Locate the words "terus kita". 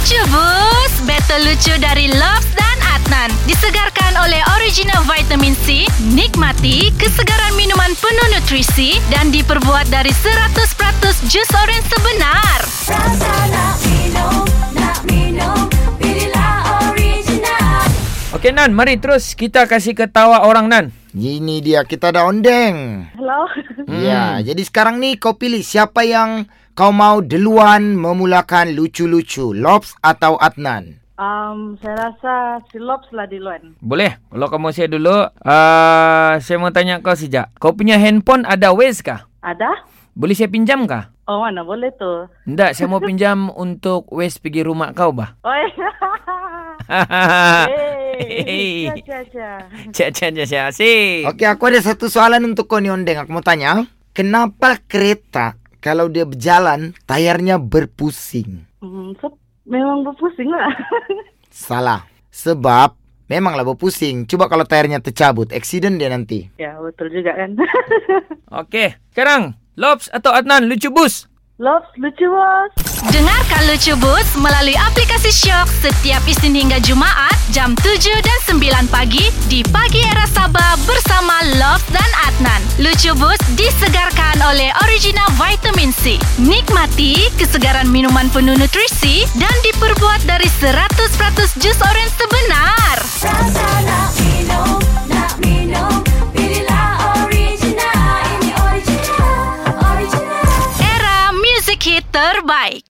18.96-19.68